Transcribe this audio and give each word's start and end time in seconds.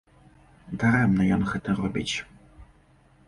Дарэмна 0.83 1.27
ён 1.37 1.43
гэта 1.51 1.69
робіць. 1.81 2.15